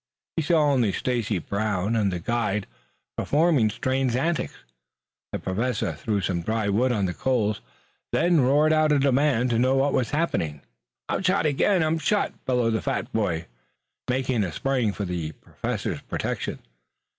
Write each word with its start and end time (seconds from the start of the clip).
He 0.35 0.41
saw 0.41 0.63
only 0.63 0.91
Stacy 0.91 1.37
Brown 1.37 1.95
and 1.95 2.11
the 2.11 2.17
guide 2.19 2.65
performing 3.17 3.69
strange 3.69 4.15
antics. 4.15 4.55
The 5.31 5.37
Professor 5.37 5.93
threw 5.93 6.21
some 6.21 6.41
dry 6.41 6.69
wood 6.69 6.91
on 6.91 7.05
the 7.05 7.13
coals, 7.13 7.61
then 8.11 8.41
roared 8.41 8.73
out 8.73 8.91
a 8.91 8.97
demand 8.97 9.51
to 9.51 9.59
know 9.59 9.75
what 9.75 9.93
had 10.07 10.15
happened. 10.17 10.61
"I'm 11.07 11.21
shot 11.21 11.45
again! 11.45 11.83
I'm 11.83 11.99
shot," 11.99 12.33
bellowed 12.47 12.73
the 12.73 12.81
fat 12.81 13.13
boy, 13.13 13.45
making 14.09 14.43
a 14.43 14.51
spring 14.51 14.91
for 14.91 15.05
the 15.05 15.33
Professor's 15.33 16.01
protection. 16.01 16.57